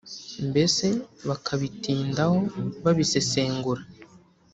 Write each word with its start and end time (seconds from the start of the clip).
mbese 0.49 0.87
bakabitindaho 1.27 2.35
babisesengura 2.83 3.81